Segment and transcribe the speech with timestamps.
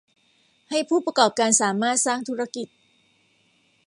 [0.69, 2.67] ให้ผู้ประกอบการสามารถสร้างธุรกิจ